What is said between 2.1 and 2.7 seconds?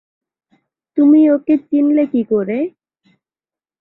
কি কোরে?